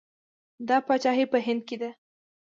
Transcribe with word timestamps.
دا 0.67 0.77
پاچاهي 0.87 1.25
په 1.33 1.37
هند 1.45 1.61
کې 1.67 1.75
ده. 1.81 1.89